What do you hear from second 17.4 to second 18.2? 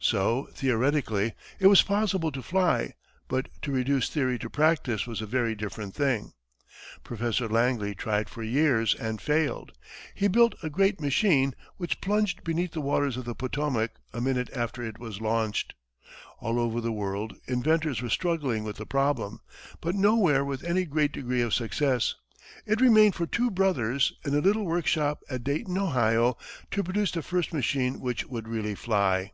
inventors were